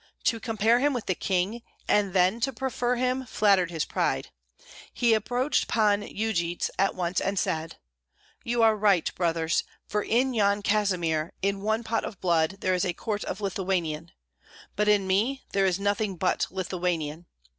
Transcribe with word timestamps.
To 0.23 0.39
compare 0.39 0.79
him 0.79 0.93
with 0.93 1.05
the 1.05 1.13
king, 1.13 1.61
and 1.87 2.11
then 2.13 2.39
to 2.39 2.51
prefer 2.51 2.95
him, 2.95 3.23
flattered 3.27 3.69
his 3.69 3.85
pride; 3.85 4.31
he 4.91 5.13
approached 5.13 5.67
Pan 5.67 6.01
Yujits 6.01 6.71
at 6.79 6.95
once 6.95 7.21
and 7.21 7.37
said, 7.37 7.77
"You 8.43 8.63
are 8.63 8.75
right, 8.75 9.13
brothers, 9.13 9.63
for 9.85 10.01
in 10.01 10.33
Yan 10.33 10.63
Kazimir, 10.63 11.33
in 11.43 11.61
one 11.61 11.83
pot 11.83 12.03
of 12.03 12.19
blood 12.19 12.61
there 12.61 12.73
is 12.73 12.83
a 12.83 12.93
quart 12.93 13.23
of 13.25 13.41
Lithuanian, 13.41 14.11
but 14.75 14.87
in 14.87 15.05
me 15.05 15.43
there 15.51 15.67
is 15.67 15.79
nothing 15.79 16.15
but 16.15 16.47
Lithuanian. 16.49 17.27